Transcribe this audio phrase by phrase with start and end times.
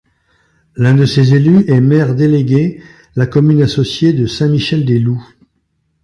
[0.77, 2.81] L'un de ces élus est maire délégué
[3.15, 5.35] la commune associée de Saint-Michel-des-Loups.